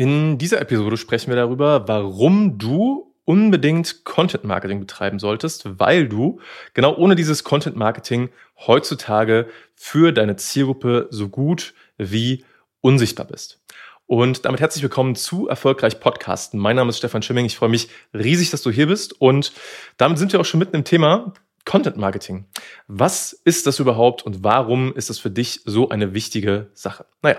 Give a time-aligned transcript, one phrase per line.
[0.00, 6.40] In dieser Episode sprechen wir darüber, warum du unbedingt Content Marketing betreiben solltest, weil du
[6.72, 8.30] genau ohne dieses Content Marketing
[8.66, 12.46] heutzutage für deine Zielgruppe so gut wie
[12.80, 13.60] unsichtbar bist.
[14.06, 16.58] Und damit herzlich willkommen zu Erfolgreich Podcasten.
[16.58, 17.44] Mein Name ist Stefan Schimming.
[17.44, 19.20] Ich freue mich riesig, dass du hier bist.
[19.20, 19.52] Und
[19.98, 21.34] damit sind wir auch schon mitten im Thema
[21.66, 22.46] Content Marketing.
[22.86, 27.04] Was ist das überhaupt und warum ist das für dich so eine wichtige Sache?
[27.20, 27.36] Naja,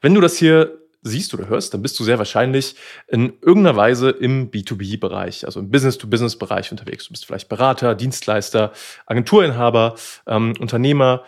[0.00, 2.74] wenn du das hier siehst oder hörst, dann bist du sehr wahrscheinlich
[3.06, 7.06] in irgendeiner Weise im B2B-Bereich, also im Business-to-Business-Bereich unterwegs.
[7.06, 8.72] Du bist vielleicht Berater, Dienstleister,
[9.06, 9.94] Agenturinhaber,
[10.26, 11.24] ähm, Unternehmer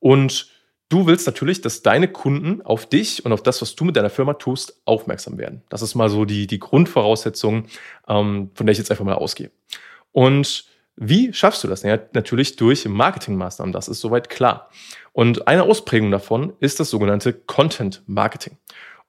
[0.00, 0.50] und
[0.92, 4.10] Du willst natürlich, dass deine Kunden auf dich und auf das, was du mit deiner
[4.10, 5.62] Firma tust, aufmerksam werden.
[5.70, 7.64] Das ist mal so die, die Grundvoraussetzung,
[8.06, 9.50] ähm, von der ich jetzt einfach mal ausgehe.
[10.10, 11.82] Und wie schaffst du das?
[11.82, 14.68] Ja, natürlich durch Marketingmaßnahmen, das ist soweit klar.
[15.12, 18.58] Und eine Ausprägung davon ist das sogenannte Content Marketing.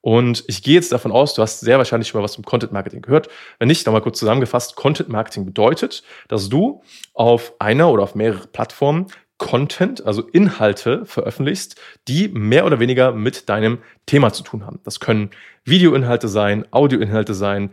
[0.04, 2.72] Und ich gehe jetzt davon aus, du hast sehr wahrscheinlich schon mal was zum Content
[2.72, 3.30] Marketing gehört.
[3.58, 6.82] Wenn nicht, nochmal kurz zusammengefasst, Content Marketing bedeutet, dass du
[7.14, 9.06] auf einer oder auf mehrere Plattformen
[9.38, 14.78] Content, also Inhalte veröffentlichst, die mehr oder weniger mit deinem Thema zu tun haben.
[14.84, 15.30] Das können
[15.64, 17.70] Videoinhalte sein, Audioinhalte sein,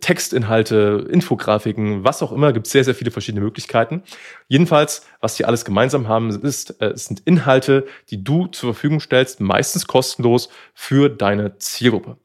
[0.00, 4.02] Textinhalte, Infografiken, was auch immer, gibt sehr, sehr viele verschiedene Möglichkeiten.
[4.48, 9.40] Jedenfalls, was die alles gemeinsam haben, ist, äh, sind Inhalte, die du zur Verfügung stellst,
[9.40, 12.16] meistens kostenlos für deine Zielgruppe.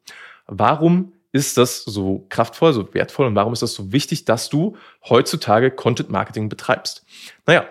[0.46, 4.78] Warum ist das so kraftvoll, so wertvoll und warum ist das so wichtig, dass du
[5.08, 7.06] heutzutage Content Marketing betreibst?
[7.46, 7.66] Naja,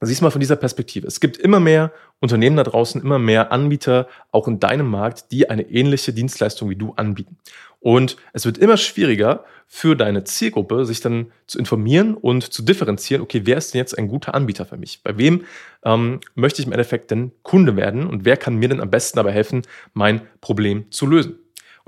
[0.00, 1.06] Siehst mal von dieser Perspektive.
[1.06, 5.50] Es gibt immer mehr Unternehmen da draußen, immer mehr Anbieter, auch in deinem Markt, die
[5.50, 7.36] eine ähnliche Dienstleistung wie du anbieten.
[7.80, 13.22] Und es wird immer schwieriger für deine Zielgruppe, sich dann zu informieren und zu differenzieren,
[13.22, 15.02] okay, wer ist denn jetzt ein guter Anbieter für mich?
[15.02, 15.44] Bei wem
[15.84, 19.16] ähm, möchte ich im Endeffekt denn Kunde werden und wer kann mir denn am besten
[19.16, 21.38] dabei helfen, mein Problem zu lösen?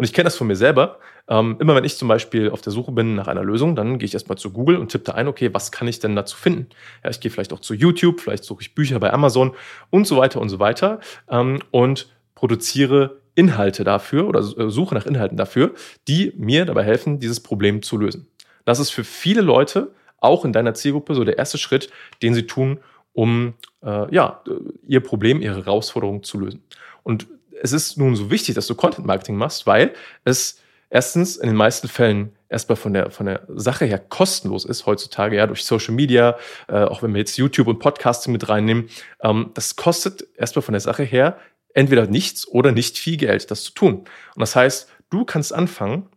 [0.01, 0.99] Und ich kenne das von mir selber.
[1.29, 4.07] Ähm, immer wenn ich zum Beispiel auf der Suche bin nach einer Lösung, dann gehe
[4.07, 6.69] ich erstmal zu Google und tippe da ein, okay, was kann ich denn dazu finden?
[7.05, 9.53] Ja, ich gehe vielleicht auch zu YouTube, vielleicht suche ich Bücher bei Amazon
[9.91, 15.05] und so weiter und so weiter ähm, und produziere Inhalte dafür oder äh, suche nach
[15.05, 15.75] Inhalten dafür,
[16.09, 18.27] die mir dabei helfen, dieses Problem zu lösen.
[18.65, 21.91] Das ist für viele Leute, auch in deiner Zielgruppe, so der erste Schritt,
[22.23, 22.81] den sie tun,
[23.13, 23.53] um
[23.85, 24.43] äh, ja,
[24.87, 26.63] ihr Problem, ihre Herausforderung zu lösen.
[27.03, 27.27] Und
[27.63, 29.93] es ist nun so wichtig, dass du Content Marketing machst, weil
[30.25, 34.87] es erstens in den meisten Fällen erstmal von der, von der Sache her kostenlos ist
[34.87, 36.37] heutzutage, ja, durch Social Media,
[36.69, 38.89] äh, auch wenn wir jetzt YouTube und Podcasting mit reinnehmen,
[39.23, 41.39] ähm, das kostet erstmal von der Sache her
[41.73, 43.95] entweder nichts oder nicht viel Geld, das zu tun.
[44.35, 46.09] Und das heißt, du kannst anfangen,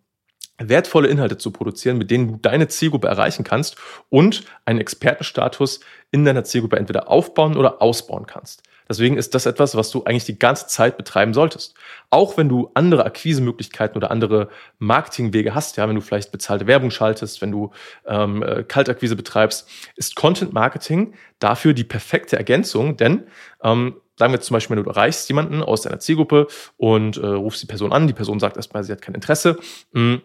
[0.57, 3.75] wertvolle Inhalte zu produzieren, mit denen du deine Zielgruppe erreichen kannst
[4.09, 5.81] und einen Expertenstatus
[6.11, 8.63] in deiner Zielgruppe entweder aufbauen oder ausbauen kannst.
[8.89, 11.75] Deswegen ist das etwas, was du eigentlich die ganze Zeit betreiben solltest.
[12.09, 14.49] Auch wenn du andere Akquisemöglichkeiten oder andere
[14.79, 17.71] Marketingwege hast, ja, wenn du vielleicht bezahlte Werbung schaltest, wenn du
[18.05, 23.23] ähm, äh, Kaltakquise betreibst, ist Content Marketing dafür die perfekte Ergänzung, denn
[23.63, 27.61] ähm, sagen wir zum Beispiel, wenn du erreichst jemanden aus deiner Zielgruppe und äh, rufst
[27.61, 29.57] die Person an, die Person sagt erstmal, sie hat kein Interesse,
[29.93, 30.21] mh, hm,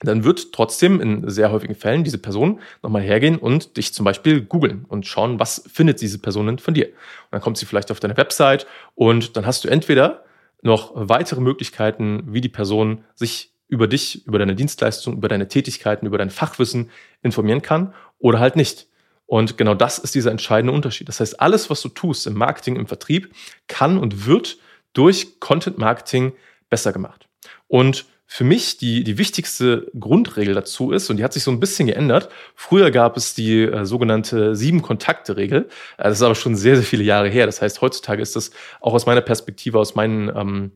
[0.00, 4.42] dann wird trotzdem in sehr häufigen Fällen diese Person nochmal hergehen und dich zum Beispiel
[4.42, 6.86] googeln und schauen, was findet diese Person denn von dir.
[6.86, 10.24] Und dann kommt sie vielleicht auf deine Website und dann hast du entweder
[10.62, 16.06] noch weitere Möglichkeiten, wie die Person sich über dich, über deine Dienstleistung, über deine Tätigkeiten,
[16.06, 16.90] über dein Fachwissen
[17.22, 18.86] informieren kann oder halt nicht.
[19.26, 21.08] Und genau das ist dieser entscheidende Unterschied.
[21.08, 23.32] Das heißt, alles, was du tust im Marketing, im Vertrieb,
[23.66, 24.58] kann und wird
[24.92, 26.32] durch Content Marketing
[26.70, 27.28] besser gemacht.
[27.66, 31.60] Und für mich die, die wichtigste Grundregel dazu ist, und die hat sich so ein
[31.60, 32.28] bisschen geändert.
[32.54, 35.68] Früher gab es die äh, sogenannte Sieben-Kontakte-Regel.
[35.96, 37.46] Äh, das ist aber schon sehr, sehr viele Jahre her.
[37.46, 38.50] Das heißt, heutzutage ist das
[38.80, 40.72] auch aus meiner Perspektive, aus meinen ähm,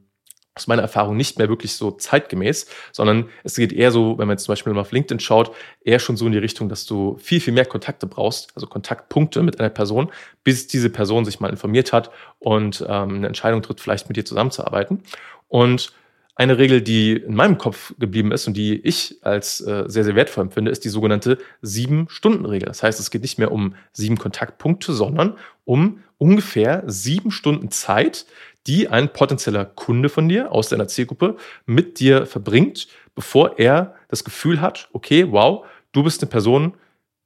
[0.55, 4.37] aus meiner Erfahrung nicht mehr wirklich so zeitgemäß, sondern es geht eher so, wenn man
[4.37, 5.53] jetzt zum Beispiel mal auf LinkedIn schaut,
[5.83, 9.43] eher schon so in die Richtung, dass du viel, viel mehr Kontakte brauchst, also Kontaktpunkte
[9.43, 10.11] mit einer Person,
[10.43, 12.11] bis diese Person sich mal informiert hat
[12.41, 15.03] und ähm, eine Entscheidung tritt, vielleicht mit dir zusammenzuarbeiten.
[15.49, 15.93] Und
[16.41, 20.15] eine Regel, die in meinem Kopf geblieben ist und die ich als äh, sehr, sehr
[20.15, 22.67] wertvoll empfinde, ist die sogenannte Sieben-Stunden-Regel.
[22.67, 28.25] Das heißt, es geht nicht mehr um sieben Kontaktpunkte, sondern um ungefähr sieben Stunden Zeit,
[28.67, 34.25] die ein potenzieller Kunde von dir aus deiner Zielgruppe mit dir verbringt, bevor er das
[34.25, 36.73] Gefühl hat, okay, wow, du bist eine Person,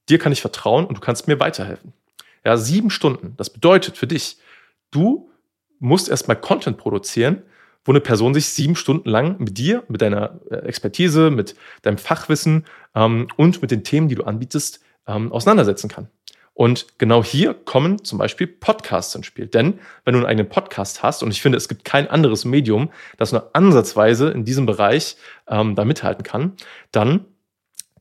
[0.09, 1.93] dir kann ich vertrauen und du kannst mir weiterhelfen.
[2.45, 3.35] Ja, sieben Stunden.
[3.37, 4.39] Das bedeutet für dich,
[4.91, 5.31] du
[5.79, 7.45] musst erstmal Content produzieren,
[7.85, 11.99] wo eine Person sich sieben Stunden lang mit dir, mit deiner äh, Expertise, mit deinem
[11.99, 12.65] Fachwissen
[12.95, 16.09] ähm, und mit den Themen, die du anbietest, ähm, auseinandersetzen kann.
[16.55, 19.49] Und genau hier kommen zum Beispiel Podcasts ins Spiel.
[19.49, 22.91] Denn wenn du einen eigenen Podcast hast, und ich finde, es gibt kein anderes Medium,
[23.19, 25.17] das nur ansatzweise in diesem Bereich
[25.49, 26.53] ähm, da mithalten kann,
[26.93, 27.25] dann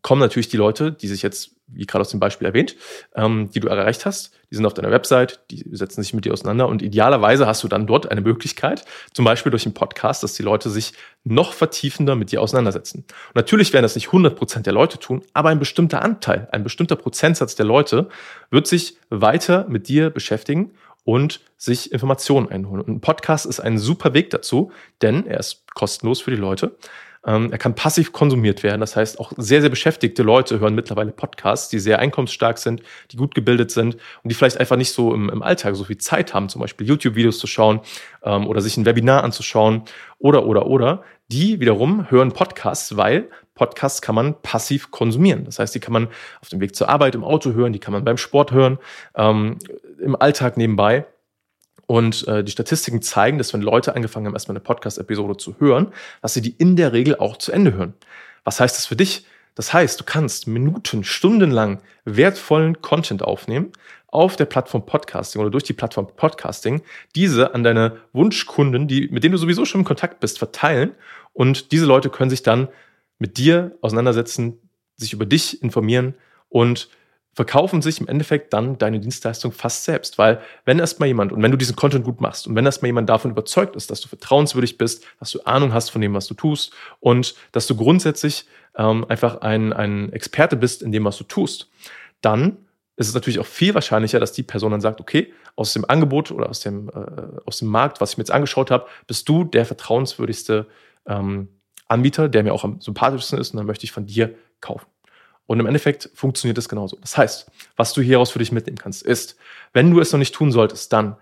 [0.04, 2.76] kommen natürlich die Leute, die sich jetzt, wie gerade aus dem Beispiel erwähnt,
[3.16, 6.34] ähm, die du erreicht hast, die sind auf deiner Website, die setzen sich mit dir
[6.34, 10.34] auseinander und idealerweise hast du dann dort eine Möglichkeit, zum Beispiel durch einen Podcast, dass
[10.34, 10.94] die Leute sich
[11.24, 13.00] noch vertiefender mit dir auseinandersetzen.
[13.00, 16.64] Und natürlich werden das nicht 100 Prozent der Leute tun, aber ein bestimmter Anteil, ein
[16.64, 18.10] bestimmter Prozentsatz der Leute
[18.52, 20.72] wird sich weiter mit dir beschäftigen
[21.04, 22.82] und sich Informationen einholen.
[22.82, 24.72] Und ein Podcast ist ein super Weg dazu,
[25.02, 26.78] denn er ist kostenlos für die Leute.
[27.26, 28.82] Ähm, er kann passiv konsumiert werden.
[28.82, 32.82] Das heißt, auch sehr, sehr beschäftigte Leute hören mittlerweile Podcasts, die sehr einkommensstark sind,
[33.12, 35.98] die gut gebildet sind und die vielleicht einfach nicht so im, im Alltag so viel
[35.98, 37.80] Zeit haben, zum Beispiel YouTube-Videos zu schauen
[38.24, 39.84] ähm, oder sich ein Webinar anzuschauen
[40.20, 41.04] oder, oder, oder.
[41.30, 45.46] Die wiederum hören Podcasts, weil Podcasts kann man passiv konsumieren.
[45.46, 46.08] Das heißt, die kann man
[46.42, 48.80] auf dem Weg zur Arbeit im Auto hören, die kann man beim Sport hören,
[49.16, 49.58] ähm,
[50.02, 51.06] im Alltag nebenbei.
[51.94, 55.94] Und äh, die Statistiken zeigen, dass wenn Leute angefangen haben, erstmal eine Podcast-Episode zu hören,
[56.24, 57.94] dass sie die in der Regel auch zu Ende hören.
[58.44, 59.28] Was heißt das für dich?
[59.54, 63.74] Das heißt, du kannst Minuten, Stunden lang wertvollen Content aufnehmen
[64.08, 66.82] auf der Plattform Podcasting oder durch die Plattform Podcasting,
[67.14, 70.96] diese an deine Wunschkunden, die, mit denen du sowieso schon in Kontakt bist, verteilen.
[71.32, 72.70] Und diese Leute können sich dann
[73.20, 74.58] mit dir auseinandersetzen,
[74.98, 76.16] sich über dich informieren
[76.50, 76.90] und
[77.34, 80.18] verkaufen sich im Endeffekt dann deine Dienstleistung fast selbst.
[80.18, 83.10] Weil wenn erstmal jemand, und wenn du diesen Content gut machst, und wenn erstmal jemand
[83.10, 86.34] davon überzeugt ist, dass du vertrauenswürdig bist, dass du Ahnung hast von dem, was du
[86.36, 88.46] tust und dass du grundsätzlich
[88.78, 91.70] ähm, einfach ein, ein Experte bist in dem, was du tust,
[92.22, 92.58] dann
[92.96, 96.32] ist es natürlich auch viel wahrscheinlicher, dass die Person dann sagt, okay, aus dem Angebot
[96.32, 99.44] oder aus dem, äh, aus dem Markt, was ich mir jetzt angeschaut habe, bist du
[99.44, 100.68] der vertrauenswürdigste
[101.08, 101.48] ähm,
[101.88, 104.93] Anbieter, der mir auch am sympathischsten ist und dann möchte ich von dir kaufen.
[105.46, 106.98] Und im Endeffekt funktioniert es genauso.
[107.02, 109.38] Das heißt, was du hieraus für dich mitnehmen kannst, ist,
[109.74, 111.18] wenn du es noch nicht tun solltest, dann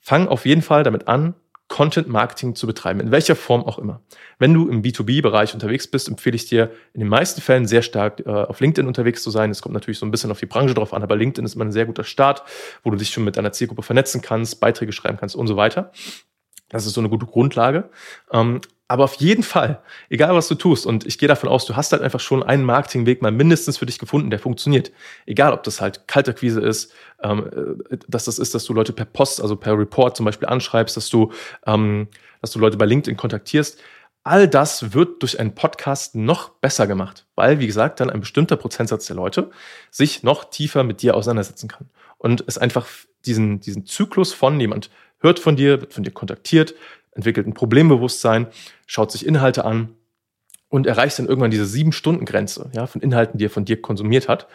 [0.00, 1.34] fang auf jeden Fall damit an,
[1.70, 4.02] Content Marketing zu betreiben, in welcher Form auch immer.
[4.40, 8.26] Wenn du im B2B-Bereich unterwegs bist, empfehle ich dir in den meisten Fällen sehr stark
[8.26, 9.52] äh, auf LinkedIn unterwegs zu sein.
[9.52, 11.64] Es kommt natürlich so ein bisschen auf die Branche drauf an, aber LinkedIn ist immer
[11.64, 12.42] ein sehr guter Start,
[12.82, 15.92] wo du dich schon mit deiner Zielgruppe vernetzen kannst, Beiträge schreiben kannst und so weiter.
[16.68, 17.88] Das ist so eine gute Grundlage.
[18.32, 21.76] Ähm, aber auf jeden Fall, egal was du tust, und ich gehe davon aus, du
[21.76, 24.90] hast halt einfach schon einen Marketingweg mal mindestens für dich gefunden, der funktioniert.
[25.26, 26.92] Egal, ob das halt Kalterquise ist,
[27.22, 30.48] ähm, äh, dass das ist, dass du Leute per Post, also per Report zum Beispiel
[30.48, 31.30] anschreibst, dass du,
[31.66, 32.08] ähm,
[32.40, 33.78] dass du Leute bei LinkedIn kontaktierst.
[34.24, 38.56] All das wird durch einen Podcast noch besser gemacht, weil, wie gesagt, dann ein bestimmter
[38.56, 39.52] Prozentsatz der Leute
[39.92, 41.88] sich noch tiefer mit dir auseinandersetzen kann.
[42.18, 42.88] Und es einfach
[43.24, 44.90] diesen, diesen Zyklus von jemand
[45.20, 46.74] hört von dir, wird von dir kontaktiert,
[47.12, 48.46] entwickelt ein Problembewusstsein,
[48.86, 49.94] schaut sich Inhalte an
[50.68, 53.80] und erreicht dann irgendwann diese sieben Stunden Grenze ja, von Inhalten, die er von dir
[53.80, 54.46] konsumiert hat.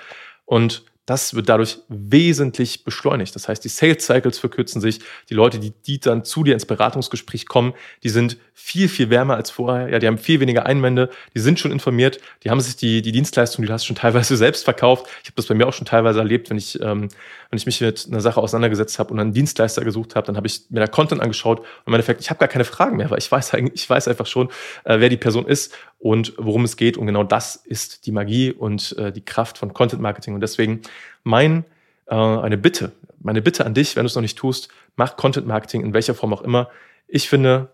[0.46, 3.36] Und das wird dadurch wesentlich beschleunigt.
[3.36, 5.02] Das heißt, die Sales Cycles verkürzen sich.
[5.30, 7.74] Die Leute, die, die dann zu dir ins Beratungsgespräch kommen,
[8.04, 9.90] die sind viel, viel wärmer als vorher.
[9.90, 11.10] Ja, die haben viel weniger Einwände.
[11.36, 12.20] Die sind schon informiert.
[12.44, 15.06] Die haben sich die, die Dienstleistung, die du hast, schon teilweise selbst verkauft.
[15.22, 17.10] Ich habe das bei mir auch schon teilweise erlebt, wenn ich, ähm,
[17.50, 20.48] wenn ich mich mit einer Sache auseinandergesetzt habe und einen Dienstleister gesucht habe, dann habe
[20.48, 23.20] ich mir da Content angeschaut und im Endeffekt, ich habe gar keine Fragen mehr, weil
[23.20, 24.50] ich weiß, ich weiß einfach schon,
[24.86, 26.98] äh, wer die Person ist und worum es geht.
[26.98, 30.34] Und genau das ist die Magie und äh, die Kraft von Content Marketing.
[30.34, 30.82] Und deswegen
[31.24, 31.66] mein,
[32.08, 35.48] äh, eine Bitte, meine Bitte an dich, wenn du es noch nicht tust, mach Content
[35.48, 36.70] Marketing in welcher Form auch immer.
[37.08, 37.70] Ich finde,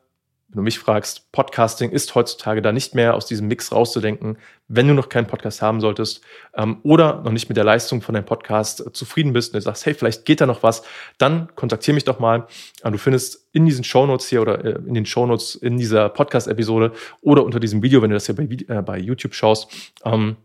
[0.51, 4.85] wenn du mich fragst, Podcasting ist heutzutage da nicht mehr aus diesem Mix rauszudenken, wenn
[4.85, 6.21] du noch keinen Podcast haben solltest
[6.55, 9.61] ähm, oder noch nicht mit der Leistung von deinem Podcast äh, zufrieden bist und du
[9.61, 10.83] sagst, hey, vielleicht geht da noch was,
[11.17, 12.47] dann kontaktiere mich doch mal.
[12.83, 16.91] Äh, du findest in diesen Shownotes hier oder äh, in den Shownotes in dieser Podcast-Episode
[17.21, 19.71] oder unter diesem Video, wenn du das hier bei, äh, bei YouTube schaust,
[20.03, 20.35] ähm,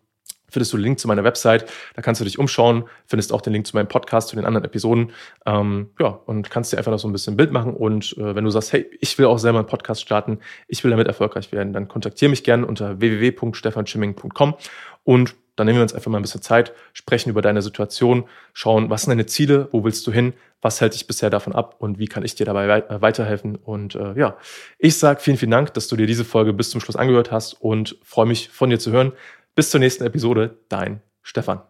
[0.56, 1.66] findest du den Link zu meiner Website.
[1.94, 4.64] Da kannst du dich umschauen, findest auch den Link zu meinem Podcast, zu den anderen
[4.64, 5.12] Episoden.
[5.44, 7.74] Ähm, ja, und kannst dir einfach noch so ein bisschen Bild machen.
[7.74, 10.90] Und äh, wenn du sagst, hey, ich will auch selber einen Podcast starten, ich will
[10.90, 14.54] damit erfolgreich werden, dann kontaktiere mich gerne unter www.stefanschimming.com
[15.04, 18.90] und dann nehmen wir uns einfach mal ein bisschen Zeit, sprechen über deine Situation, schauen,
[18.90, 21.98] was sind deine Ziele, wo willst du hin, was hält dich bisher davon ab und
[21.98, 23.56] wie kann ich dir dabei äh, weiterhelfen.
[23.56, 24.36] Und äh, ja,
[24.78, 27.54] ich sage vielen, vielen Dank, dass du dir diese Folge bis zum Schluss angehört hast
[27.54, 29.12] und freue mich von dir zu hören.
[29.56, 31.62] Bis zur nächsten Episode, dein Stefan.